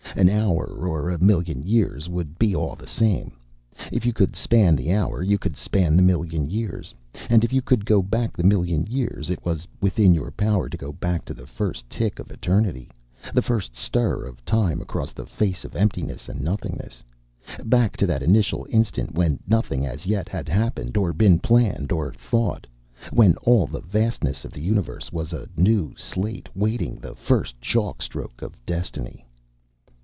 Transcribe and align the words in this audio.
An 0.17 0.27
hour 0.29 0.65
or 0.65 1.09
a 1.09 1.17
million 1.23 1.63
years 1.63 2.09
would 2.09 2.37
be 2.37 2.53
all 2.53 2.75
the 2.75 2.85
same; 2.85 3.31
if 3.93 4.05
you 4.05 4.11
could 4.11 4.35
span 4.35 4.75
the 4.75 4.91
hour, 4.91 5.23
you 5.23 5.37
could 5.37 5.55
span 5.55 5.95
the 5.95 6.01
million 6.03 6.49
years. 6.49 6.93
And 7.29 7.45
if 7.45 7.53
you 7.53 7.61
could 7.61 7.85
go 7.85 8.01
back 8.01 8.35
the 8.35 8.43
million 8.43 8.85
years, 8.87 9.29
it 9.29 9.45
was 9.45 9.65
within 9.79 10.13
your 10.13 10.29
power 10.31 10.67
to 10.67 10.75
go 10.75 10.91
back 10.91 11.23
to 11.25 11.33
the 11.33 11.47
first 11.47 11.89
tick 11.89 12.19
of 12.19 12.29
eternity, 12.29 12.89
the 13.33 13.41
first 13.41 13.73
stir 13.77 14.25
of 14.25 14.43
time 14.43 14.81
across 14.81 15.13
the 15.13 15.25
face 15.25 15.63
of 15.63 15.77
emptiness 15.77 16.27
and 16.27 16.41
nothingness 16.41 17.01
back 17.63 17.95
to 17.95 18.05
that 18.05 18.21
initial 18.21 18.67
instant 18.69 19.13
when 19.13 19.39
nothing 19.47 19.85
as 19.85 20.05
yet 20.05 20.27
had 20.27 20.49
happened 20.49 20.97
or 20.97 21.13
been 21.13 21.39
planned 21.39 21.89
or 21.93 22.11
thought, 22.11 22.67
when 23.11 23.37
all 23.43 23.65
the 23.65 23.79
vastness 23.81 24.43
of 24.43 24.51
the 24.51 24.61
Universe 24.61 25.09
was 25.13 25.31
a 25.31 25.47
new 25.55 25.93
slate 25.95 26.49
waiting 26.53 26.95
the 26.97 27.15
first 27.15 27.59
chalk 27.61 28.01
stroke 28.01 28.41
of 28.41 28.53
destiny. 28.65 29.25